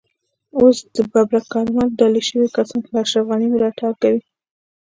اوس 0.57 0.77
د 0.95 0.97
ببرک 1.11 1.45
کارمل 1.53 1.87
ډالۍ 1.99 2.23
شوي 2.29 2.47
کسان 2.55 2.81
له 2.93 2.99
اشرف 3.05 3.25
غني 3.29 3.47
ملاتړ 3.53 3.91
کوي. 4.01 4.21